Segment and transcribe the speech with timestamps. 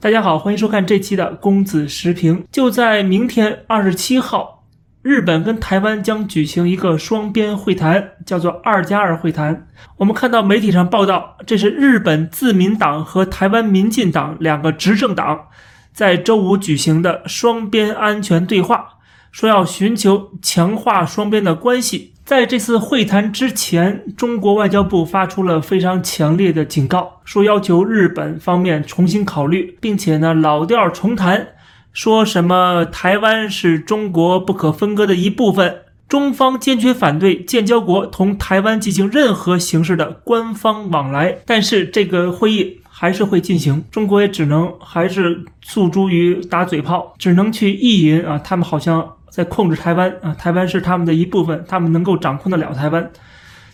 [0.00, 2.46] 大家好，欢迎收看这期的公子时评。
[2.52, 4.64] 就在明天二十七号，
[5.02, 9.66] 日本跟台湾将举行一个双边会谈，叫做“二加二会谈”。
[9.98, 15.48] 我们看到媒体上报道，这是日本自民党和台湾民进党两个执政党
[15.92, 18.98] 在周五举行的双边安全对话，
[19.32, 22.14] 说要寻求强化双边的关系。
[22.28, 31.48] 在这次会谈之前，中国外交部发出了非常强烈的警告，说要求日本方面重新考虑，并且呢老调重弹，
[31.94, 35.74] 说什么台湾是中国不可分割的一部分，
[36.06, 41.38] 中方坚决反对建交国同台湾进行任何形式的官方往来。
[41.46, 49.14] 但是这个会议还是会进行，中国也只能还是诉诸于打嘴炮，只能去意淫啊，他们好像。
[49.30, 53.10] 在控制台湾啊，台湾是他们的一部分，他们能够掌控得了台湾。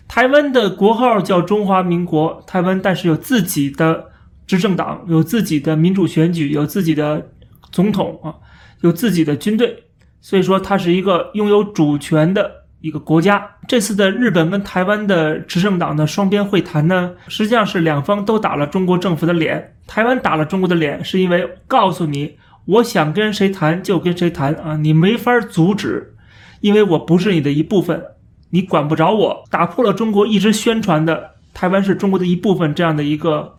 [0.06, 4.04] 台湾的国号叫中华民国，台湾但是有自己的
[4.46, 7.26] 执政党，有自己的民主选举，有自己的
[7.72, 8.34] 总统啊，
[8.82, 9.84] 有自己的军队，
[10.20, 12.50] 所以说它是一个拥有主权的
[12.82, 13.42] 一个国家。
[13.66, 19.74] 这次的日本跟台湾的执政党的双边会谈呢，实际上是两方都打了中国政府的脸。
[19.86, 22.36] 台湾打了中国的脸，是因为告诉你。
[22.66, 26.14] 我想跟谁谈就跟谁谈啊，你没法阻止，
[26.60, 28.02] 因为我不是你的一部分，
[28.50, 29.44] 你管不着我。
[29.50, 33.58] 打破了中国一直宣传的台湾是中国的一部分这样的一个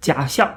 [0.00, 0.54] 假象。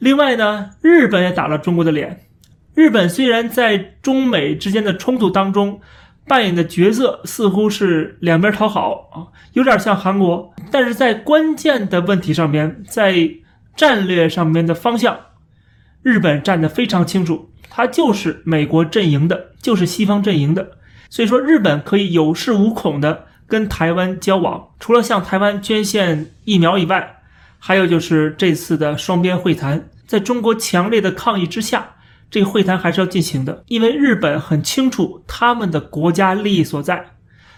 [0.00, 2.26] 另外呢，日本也打了中国的脸。
[2.74, 5.80] 日本虽然在中美之间的冲突当中
[6.26, 13.30] 扮演的角色似乎是两边讨好啊，有点像韩国，但是在关键的问题上面，在
[13.76, 15.16] 战略上面的方向。
[16.08, 20.70] 日本站得非常清楚，它就是美国阵营的，就是西方阵营的，
[21.10, 24.68] 所以说日本可以有恃无恐的跟台湾交往。
[24.80, 27.16] 除了向台湾捐献疫苗以外，
[27.58, 31.96] 还有就是这次的双边会谈，在中国强烈的抗议之下，
[32.30, 37.04] 这个会谈还是要进行的，因为日本很清楚他们的国家利益所在，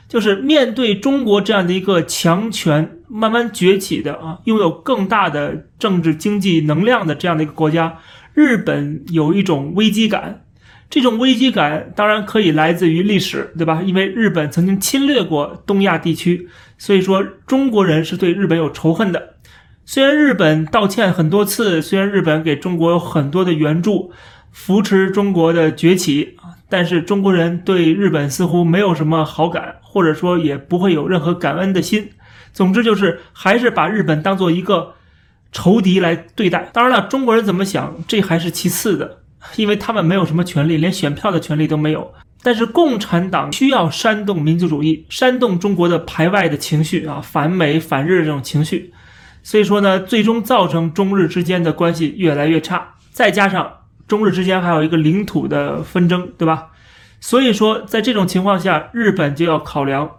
[0.08, 7.98] 就是面对中国这样的一个强权慢慢崛起的啊，拥有更大的政治经济能量的这样的一个国家。
[8.34, 10.44] 日本有一种危机感，
[10.88, 13.82] 这种危机感当然可以来自于历史，对吧？
[13.84, 16.48] 因为日本曾经侵略过东亚地区，
[16.78, 19.34] 所以说中国人是对日本有仇恨的。
[19.84, 24.12] 虽然日本道歉很多次，虽然日本给中国有很多的援助，
[24.52, 26.36] 扶持中国的崛起
[26.68, 32.10] 但是中国人对日本似乎没有什么好感，或者说也不会有任何感恩的心。
[32.52, 34.94] 总之就是还是把日本当做一个。
[35.52, 39.18] 仇敌来对待，当然了，中国人怎么想，这还是其次的，
[39.56, 42.12] 因为他们没有什么权利，连选票的权利都没有。
[42.42, 48.92] 但是共产党需要煽动民族主义，煽动中国的排外的情绪啊，反美反日这种情绪，
[49.42, 52.94] 所以说呢，最终造成中日之间的关系越来越差。
[53.10, 53.70] 再加上
[54.06, 56.68] 中日之间还有一个领土的纷争，对吧？
[57.20, 60.10] 所以说，在这种情况下，日本就要考量。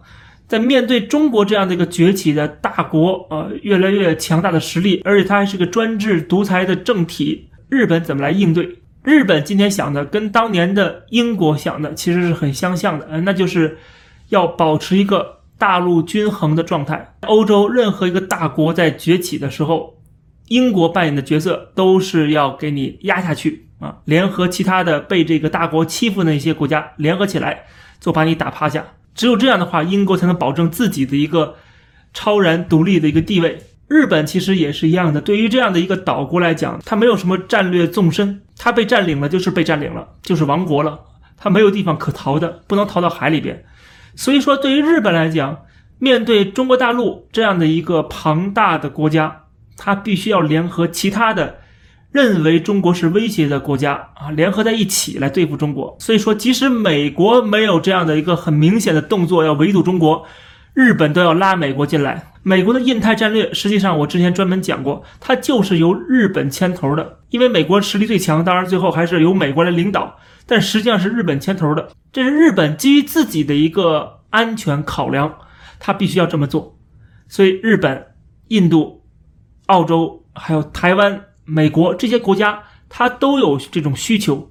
[0.52, 8.68] 在面对中国这样的一个崛起的大国，呃，越来越强大的实力，而且它还是个专制独裁的政体，日本怎么来应对？
[9.02, 13.78] 日本今天想的跟当年的英国想的其实是很相像的，呃，那就是
[14.28, 17.16] 要保持一个大陆均衡的状态。
[17.22, 20.02] 欧洲任何一个大国在崛起的时候，
[20.50, 27.64] 英国扮演的角色都是要给你压下去啊，联合其他的被这个大国欺负的那些国家联合起来，
[28.02, 28.86] 就把你打趴下。
[29.14, 31.56] 只有这样的话，英国才能保证自己的一个
[32.14, 33.62] 超然独立的一个地位。
[33.88, 41.00] 日本其实也是一样的，对于这样的一个岛国来讲，它没有什么战略纵深，它被占领了就是被占领了，就是亡国了，
[41.38, 43.66] 它没有地方可逃的，不能逃到海里边。
[44.16, 45.64] 所以说，对于日本来讲，
[46.00, 49.44] 面对中国大陆这样的一个庞大的国家，
[49.76, 51.61] 它必须要联合其他的。
[52.12, 55.96] 认为中国是威胁的国家啊，联合在一起来对付中国。
[56.00, 60.26] 所以说，即使美国没有这样的一个很明显的动作要围堵中国，
[60.74, 62.34] 日本都要拉美国进来。
[62.44, 67.20] 美国的印太战略，实际上我之前专门讲过，它就是由日本牵头的。
[67.30, 71.90] 因为美国实力最强，当然最后还是由美国来领导，但实际上是日本牵头的。
[72.12, 75.36] 这是日本基于自己的一个安全考量，
[75.80, 76.78] 它必须要这么做。
[77.30, 78.08] 所以，日本、
[78.50, 79.04] 印度、
[79.68, 81.22] 澳洲还有台湾。
[81.54, 84.50] 美国这些国家，它都有这种需求，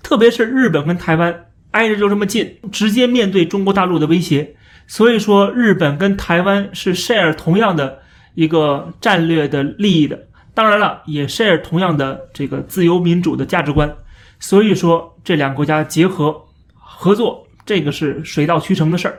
[0.00, 4.54] 特别是日本跟台湾挨着就这么近，直接面对中国大陆的威胁，
[4.86, 7.98] 所以说日本跟台湾是 share 同样的
[8.34, 13.92] 一个战略的利益的，当然了，也 share 同样的这个自由民主的价值观，
[14.38, 16.44] 所以说这两个国家结合
[16.74, 19.18] 合作，这个是水到渠成的事儿。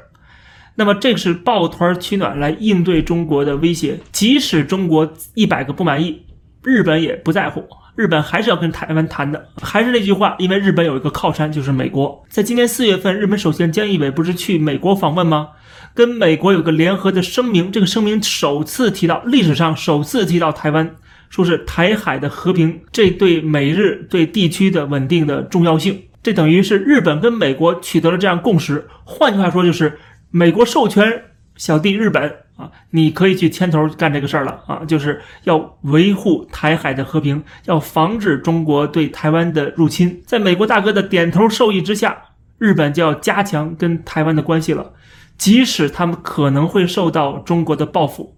[0.75, 6.23] 那么这个是抱团取暖来应对中国的威胁，即使中国一百个不满意。
[6.67, 7.65] 日本也不在乎，
[7.95, 9.47] 日本还是要跟台湾谈的。
[9.61, 12.25] 还是那句话，因为日本有一个靠山，就是美国。
[12.27, 15.47] 在今年四月份，日本首相菅义伟不是去美国访问吗？
[15.93, 20.93] 跟美国有个联合的声明，这个声明首次提到历史上首次提到台湾，
[21.29, 25.97] 说是台海的和平，这对美日对地区的稳定的重要性。
[26.21, 28.85] 这等于是日本跟美国取得了这样共识。
[29.05, 29.97] 换句话说，就是
[30.31, 31.23] 美国授权
[31.57, 32.33] 小弟日本。
[32.57, 34.81] 啊，你可以去牵头干这个事儿了啊！
[34.87, 40.23] 就是要维护台海的和平，要防止中国对台湾的入侵。
[40.25, 42.17] 在美国大哥的点头授意之下，
[42.57, 44.91] 日本就要加强跟台湾的关系了。
[45.37, 48.35] 即使他们可能会受到中国的报复，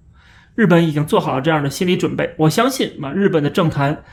[0.54, 2.36] 日本已经做好了这样的心理准备。
[2.36, 4.04] 我相信嘛，日本的政坛，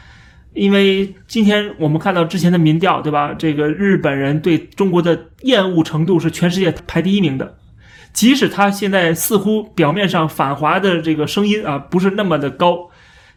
[0.55, 3.35] 因为今天我们看到之前的民调，对吧？
[3.37, 7.57] 这个日本人对中国的厌恶程度是全世界排第一名的。
[8.17, 12.89] 即使他现在似乎表面上反华的这个声音啊不是那么的高，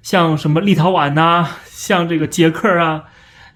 [0.01, 3.03] 像什么立陶宛呐，像这个捷克啊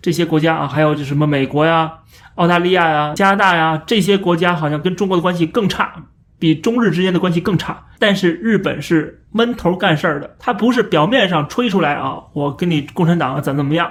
[0.01, 1.89] 这些国家啊，还有就什么美国呀、
[2.35, 5.95] 澳大利亚呀、加拿大呀这些国家，好像跟中国的关系更差，
[6.37, 7.85] 比中日之间的关系更差。
[7.99, 13.89] 但是日本是闷头干事儿的，他不是表面上吹出来啊，我跟你共产党怎么怎么样，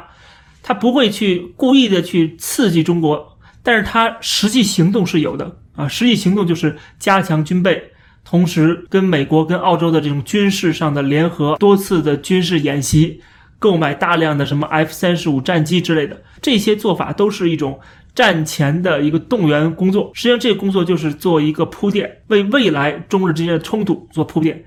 [0.62, 5.56] 他不会去故意的去刺激中国，但是他实际行动是有的。
[5.74, 7.90] 啊，实际行动就是加强军备，
[8.24, 13.20] 同时跟美国、跟澳洲的这种军事上的联合，多次的军事演习，
[13.58, 17.80] 购买大量的什么 F 三十五战机之类的，这些做法都是一种
[18.14, 20.10] 战前的一个动员工作。
[20.14, 24.64] 实际上，这个工作就是做一个铺垫，为未来中日之间的冲突做铺垫。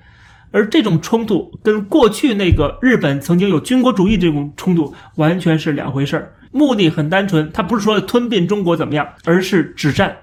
[0.51, 6.33] 而这种冲突跟过去那个日本曾经有军国主义这种冲突完全是两回事儿。
[6.51, 10.15] 目的很单纯，他不是说吞并中国怎么样，而是止战。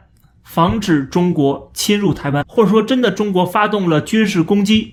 [0.52, 4.92] 防止中国侵入台湾，或者说真的中国发动了军事攻击，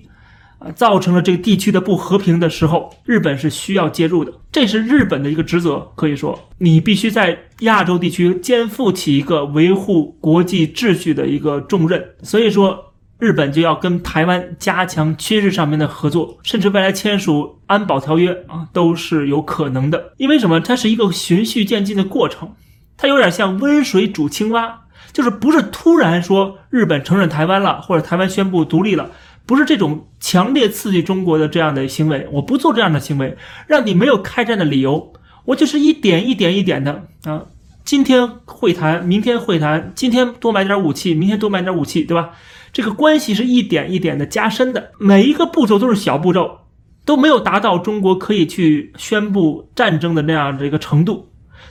[0.58, 4.32] 啊，造成了这个地区的不和平的时候，日本是需要介入的。
[4.50, 12.02] 这是日本的一个职责，可以说你必须在亚洲地区肩负起一个维护国际秩序的一个重任。
[12.22, 20.14] 所以说，日本就要跟台湾加强军事上面的合作，甚至未来签署安保条约啊，都是有可能的。
[20.16, 20.58] 因为什么？
[20.58, 22.54] 它是一个循序渐进的过程，
[22.96, 24.86] 它有点像温水煮青蛙。
[25.12, 29.10] 就是不是突然说日本承认台湾了，或者台湾宣布独立了，
[29.46, 32.28] 不是这种强烈刺激中国的这样的行为。
[32.32, 33.36] 我不做这样的行为，
[33.66, 35.12] 让你没有开战的理由。
[35.46, 37.42] 我就是一点一点一点的啊，
[37.84, 42.30] 今天会谈，明天会谈，今天多买点武器，明天多买点武器，对吧？
[42.72, 46.58] 这个关系是一点一点的加深的，每一个步骤都是小步骤，
[47.04, 51.30] 都没有达到中国可以去宣布战争的那样的一个程度，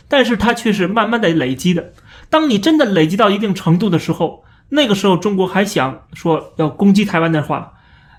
[0.09, 1.94] 但是它却是慢慢的累积的。
[2.29, 7.73] 当你真的累积到一定程度的时候，那个时候中国还想说要攻击台湾的话，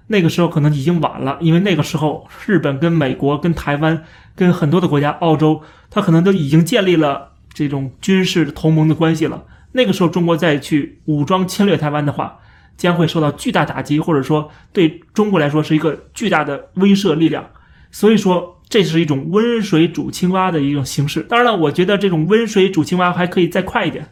[0.09, 4.03] 那个时候可能已经晚了，因为那个时候日本跟美国、跟台湾、
[4.35, 9.45] 跟很多的国家、澳洲，它可能都已经建立了这种军事同盟的关系了。
[9.73, 12.39] 那个时候中国再去武装侵略台湾的话，
[12.77, 17.49] 将会受到巨大打击，或者说对中国来说是一个巨大的威慑力量。
[17.91, 18.57] 所以说。
[18.71, 21.21] 这是一种温水煮青蛙的一种形式。
[21.23, 24.07] 当然了，我觉得这种温水煮青蛙还可以再快一点，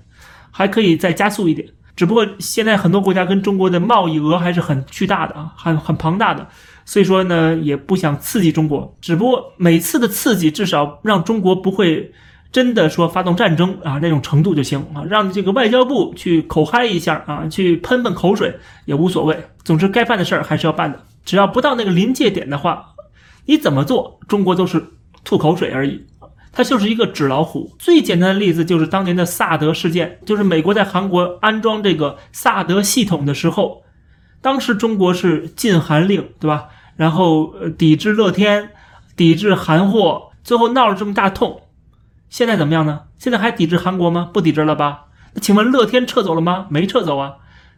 [0.50, 1.68] 还可以再加速一点。
[1.94, 6.46] 只不过现在很多国家跟中国的贸易额还是很巨大的啊，很很庞大的，
[6.84, 8.96] 所以说呢也不想刺激中国。
[9.00, 12.12] 只不过每次的刺激至少让中国不会
[12.50, 19.36] 真的说发动战争啊那种程度就行啊，让这个外交部去口嗨一下啊，去喷喷口水也无所谓。
[19.62, 22.87] 总之该办的事儿还是要办的，只要不到那个临界点的话。
[23.48, 24.84] 你怎么做，中国都是
[25.24, 26.04] 吐口水而已，
[26.52, 27.74] 它就是一个纸老虎。
[27.78, 33.84] 最简单的例子就是当年的萨德事件，就是美国在韩国安装这个萨德系统的时候，
[34.42, 36.66] 当时中国是禁韩令，对吧？
[36.96, 38.72] 然后抵制乐天，
[39.16, 41.62] 抵制韩货，最后闹了这么大痛。
[42.28, 43.04] 现在怎么样呢？
[43.16, 44.28] 现在还抵制韩国吗？
[44.30, 45.06] 不抵制了吧？
[45.32, 46.66] 那请问乐天撤走了吗？
[46.68, 47.36] 没撤走啊。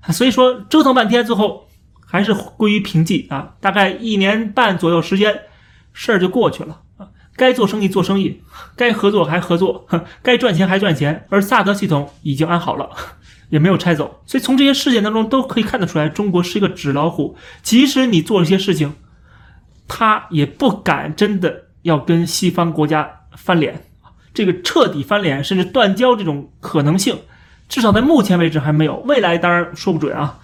[0.08, 1.68] 所以说折腾半天，最后
[2.04, 3.54] 还是归于平静啊。
[3.60, 5.42] 大概一年半左右时间。
[5.92, 8.42] 事儿就过去了啊，该做生意做生意，
[8.76, 9.86] 该合作还合作，
[10.22, 11.26] 该赚钱还赚钱。
[11.30, 12.90] 而萨德系统已经安好了，
[13.50, 14.22] 也没有拆走。
[14.26, 17.36] 所以从这些事件当中都可以看得出来，中国是一个纸老虎。
[17.62, 18.94] 即使你做了些事情，
[19.88, 23.84] 他也不敢真的要跟西方国家翻脸。
[24.32, 27.18] 这个彻底翻脸甚至断交这种可能性，
[27.68, 28.96] 至少在目前为止还没有。
[29.06, 30.38] 未来当然说不准啊，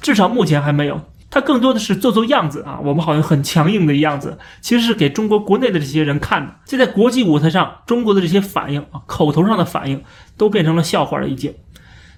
[0.00, 1.00] 至少目前还没有。
[1.30, 6.54] 他更多的是做做样子啊，我们好像很强硬的样子，其实是给中国国内的这些人看的。
[6.64, 10.02] 现在国际舞台上，中国的这些反应啊，口头上的反应
[10.36, 11.52] 都变成了笑话了已经。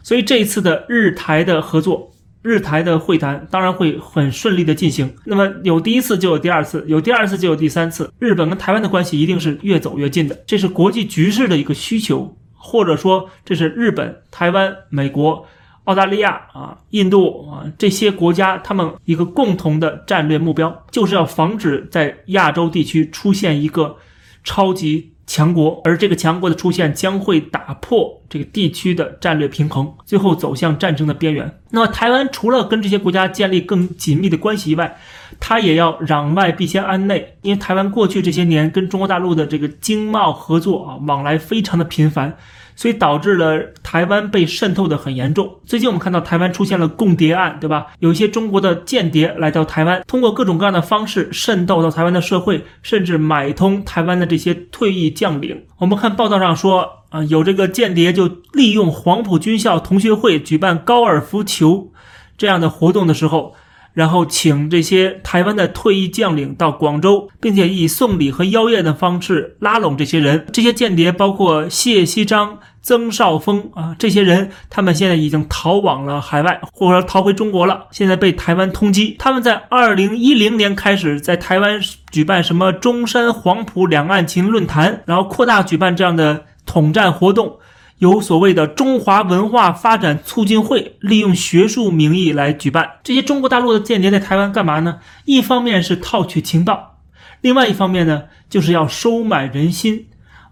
[0.03, 2.13] 所以这一次的日台的合作，
[2.43, 5.13] 日台的会谈当然会很顺利的进行。
[5.25, 8.13] 那么有第一次就有第二次，有第二次就有第三次。
[8.19, 15.47] 日本跟台湾的关系一定是越走越近的，这是国际局势的一个需求，或者说这是日本、台湾、美国、
[15.89, 23.97] 澳大利亚啊、印度啊这些国家他们一个共同的战略目标，就是要防止在亚洲地区出现一个
[24.45, 25.13] 超级。
[25.31, 31.61] 强国，而这个强国的出现将会打破这个地区的战略平衡，最后走向战争的边缘。
[31.69, 34.97] 那么，台湾除了跟这些国家建立更紧密的关系以外，
[35.39, 42.35] 它也要攘外必先安内，因为台湾过去这些年跟中国大陆的这个经贸合作啊往来非常的频繁。
[42.79, 45.53] 所以导致了台湾被渗透的很严重。
[45.67, 47.89] 最近我们看到台湾出现了共谍案，对吧？
[47.99, 55.61] 有一些中国的间谍来到台湾，通过各种各样的方式渗透到台湾的社会，甚至买通台湾的这些退役将领。
[55.79, 61.91] 我们看报道上说，啊，有这个间谍就利用黄埔军校同学会举办高尔夫球
[62.37, 63.57] 这样的活动的时候。
[63.99, 70.47] 然后请这些台湾的退役将领到广州，并且以送礼和邀宴的方式拉拢这些人。
[70.53, 77.89] 这些间谍包括谢锡章、曾少峰啊，这些人他们现在已经逃往了海外，或者说逃回中国了。
[77.91, 79.17] 现在被台湾通缉。
[79.19, 81.81] 他们在二零一零年开始在台湾
[82.13, 87.59] 举办什么中山黄埔两岸情论坛，然后扩大举办这样的统战活动。
[87.99, 95.01] 有所谓的中华文化发展促进会，利用学术名义来举办这些中国大陆的间谍在台湾干嘛呢？
[95.25, 96.99] 一方面是套取情报，
[97.41, 100.07] 另外一方面呢，就是要收买人心，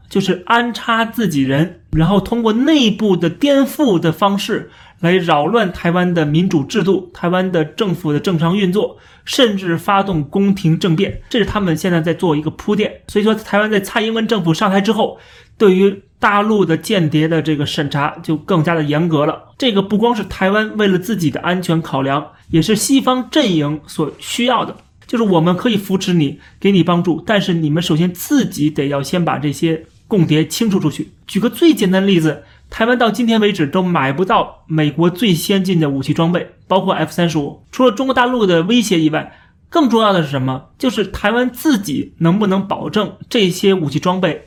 [0.09, 11.21] 就是安插自己人，然后通过内部的颠覆的方式来扰乱台湾的民主制度、台湾的政府的正常运作，甚至发动宫廷政变。
[11.29, 13.03] 这是他们现在在做一个铺垫。
[13.07, 15.19] 所以说，台湾在蔡英文政府上台之后，
[15.58, 19.50] 对于大陆的间谍的这个审查就更加的严格了。
[19.58, 24.76] 这个不光是台湾为了自己的安全考量，也是西方阵营所需要的。
[25.06, 31.12] 就是我们可以扶持你，给你帮助，但是你们首先自己得要先把这些共谍清除出去。
[31.28, 37.62] 举个最简单的例子，台湾到今天为止都买不到美国最先进的武器装备，包括 F 三十五。
[37.70, 40.70] 除了中国大陆的威胁以外，更重要的是什么？
[40.76, 44.46] 就是台湾自己能不能保证这些武器装备？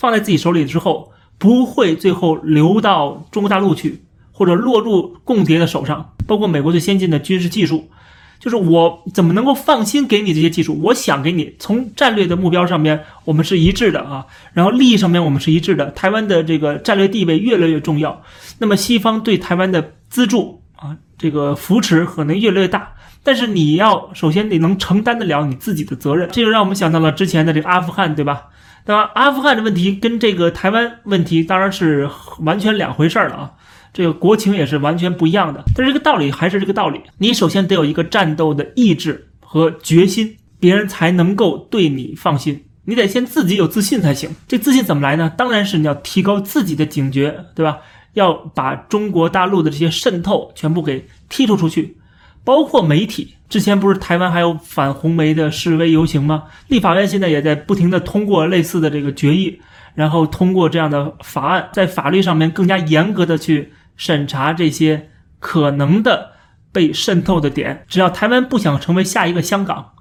[0.00, 4.02] 放在自己手里之后，不会最后流到中国大陆去，
[4.32, 6.12] 或者落入共谍的手上。
[6.26, 7.90] 包括美国最先进的军事技术，
[8.38, 10.80] 就是我怎么能够放心给你这些技术？
[10.84, 15.90] 我想给你，从战略的目标上面我们是一致的啊，然后利益上面我们是一致的。
[15.90, 18.22] 台湾的这个战略地位越来越重要，
[18.58, 22.94] 那么西方对台湾的资助啊，这个扶持可能越来越大。
[23.22, 28.44] 但是你要首先得能承担得了你自己的责任，这就让我们想到了之前的这个阿富汗，对吧？
[28.90, 33.52] 那么阿富汗的问题跟这个台湾问题当然是完全两回事儿了啊，
[33.92, 35.62] 这个国情也是完全不一样的。
[35.76, 42.64] 但是这个道理还是这个道理，你首先得有一个战斗的意志和决心，别人才能够对你放心。
[42.84, 44.28] 你得先自己有自信才行。
[44.48, 45.32] 这自信怎么来呢？
[45.38, 47.78] 当然是你要提高自己的警觉，对吧？
[48.14, 51.96] 要把中国大陆的这些渗透全部给剔除出去。
[52.42, 56.44] 包括媒体，之前不是台湾还有反红梅的示威游行吗？
[56.68, 59.60] 立法院现在也在不停的通过类似的这个决议，
[59.94, 66.30] 然后通过这样的法案，在法律上面更加严格的去审查这些可能的
[66.70, 67.84] 被渗透的点。
[67.88, 69.94] 只要台湾不想成为下一个香港，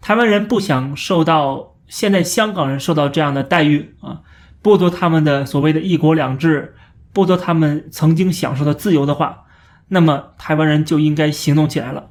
[0.00, 4.20] 台湾人不想受到现在香港人受到这样的待遇啊，
[4.62, 6.76] 剥夺他们的所谓的一国两制，
[7.12, 9.40] 剥夺他们曾经享受的自由的话。
[9.88, 12.10] 那么台湾人就应该行动起来了。